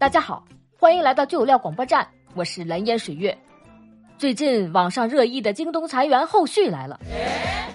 [0.00, 0.46] 大家好，
[0.78, 3.36] 欢迎来到旧料广播站，我是蓝烟水月。
[4.16, 6.98] 最近网上热议的京东裁员后续来了。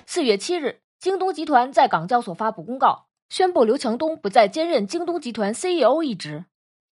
[0.07, 6.45] 四月七日，京东集团在港交所发布公告，宣布刘强东不再兼任京东集团 CEO 一职，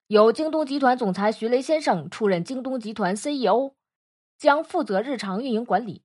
[0.09, 3.73] 由京东集团总裁徐雷先生出任京东集团 CEO，
[4.37, 6.03] 将负责日常运营管理，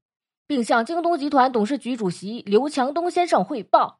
[0.47, 3.99] 并向京东集团董事局主席刘强东先生汇报。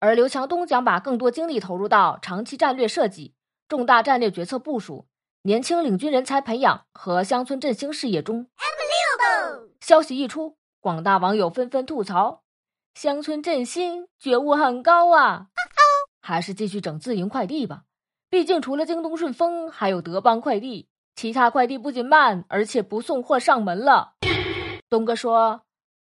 [0.00, 3.34] 而刘强东将把更多精力投入到长期战略设计。
[3.72, 5.06] 重大战略决策部署、
[5.44, 8.48] 年轻领军人才培养和乡村振兴事业中。
[9.80, 12.42] 消息一出，广大网友纷纷吐槽
[12.92, 15.46] ：“乡村振兴觉悟很高啊！”
[16.20, 17.84] 还是继续整自营快递吧，
[18.28, 24.16] 毕竟除了京东顺丰，还有德邦快递，其他快递不仅慢，而且不送货上门了。
[24.90, 25.62] 东哥说：“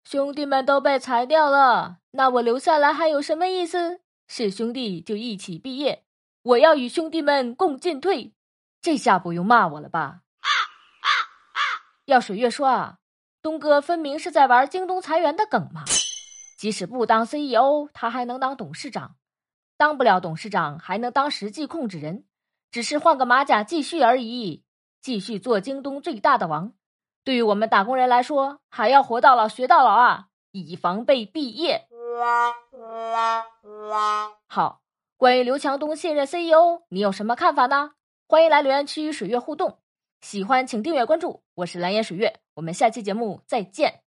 [0.08, 3.98] 兄弟们都被裁掉了，那我留下来还有什么意思？
[4.28, 6.04] 是兄弟就一起毕业。”
[6.46, 8.32] 我要与兄弟们共进退，
[8.80, 10.20] 这下不用骂我了吧？
[12.04, 12.98] 要水月说啊，
[13.42, 15.82] 东哥分明是在玩京东裁员的梗嘛！
[16.56, 19.16] 即使不当 CEO，他还能当董事长，
[19.76, 22.24] 当不了董事长还能当实际控制人，
[22.70, 24.64] 只是换个马甲继续而已，
[25.00, 26.74] 继续做京东最大的王。
[27.24, 31.88] 对于我们打工人来说，还要活到老学到老啊，以防被毕业。
[34.46, 34.85] 好。
[35.18, 37.92] 关于刘强东卸任 CEO，你有什么看法呢？
[38.28, 39.78] 欢迎来留言区与水月互动。
[40.20, 44.05] 喜欢请订阅关注，我是蓝颜水月，我们下期节目再见。